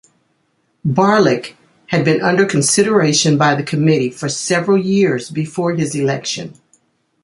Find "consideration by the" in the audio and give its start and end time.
2.43-3.61